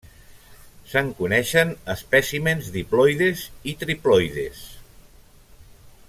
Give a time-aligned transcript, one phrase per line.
[0.93, 4.65] Se'n coneixen espècimens diploides i triploides.